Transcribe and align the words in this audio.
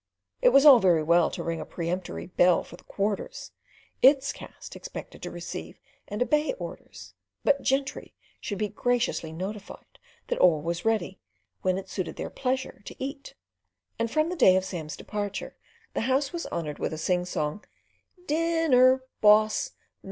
It 0.41 0.49
was 0.49 0.65
all 0.65 0.79
very 0.79 1.03
well 1.03 1.29
to 1.29 1.43
ring 1.43 1.61
a 1.61 1.63
peremptory 1.67 2.25
bell 2.25 2.63
for 2.63 2.75
the 2.75 2.83
Quarters—its 2.85 4.33
caste 4.33 4.75
expected 4.75 5.21
to 5.21 5.29
receive 5.29 5.79
and 6.07 6.23
obey 6.23 6.53
orders; 6.53 7.13
but 7.43 7.61
gentry 7.61 8.15
should 8.39 8.57
be 8.57 8.67
graciously 8.69 9.31
notified 9.31 9.99
that 10.25 10.39
all 10.39 10.59
was 10.59 10.85
ready, 10.85 11.19
when 11.61 11.77
it 11.77 11.87
suited 11.87 12.15
their 12.15 12.31
pleasure 12.31 12.81
to 12.85 12.95
eat; 12.97 13.35
and 13.99 14.09
from 14.09 14.29
the 14.29 14.35
day 14.35 14.55
of 14.55 14.65
Sam's 14.65 14.97
departure, 14.97 15.55
the 15.93 16.01
House 16.01 16.33
was 16.33 16.47
honoured 16.47 16.79
with 16.79 16.93
a 16.93 16.97
sing 16.97 17.23
song: 17.23 17.63
"Din 18.25 18.71
ner! 18.71 19.03
Boss! 19.21 19.73